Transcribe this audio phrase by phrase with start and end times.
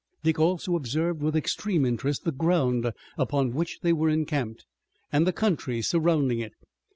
[0.23, 4.65] Dick also observed with extreme interest the ground upon which they were encamped
[5.11, 6.53] and the country surrounding it.